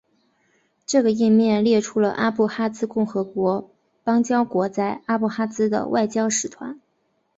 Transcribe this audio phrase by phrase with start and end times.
[0.83, 3.69] 这个页面列出了阿布哈兹共和国
[4.03, 6.79] 邦交国在阿布哈兹的外交使团。